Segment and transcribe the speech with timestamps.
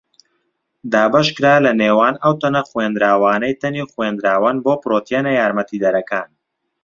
[0.93, 6.29] دابەشکرا لە نێوان ئەو تەنە خوێندراوانەی تەنی خوێندراوەن بۆ پڕۆتیەنە یارمەتیدەرەکان.